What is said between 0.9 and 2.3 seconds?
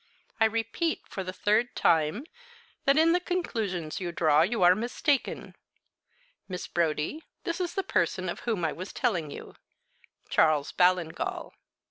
for the third time,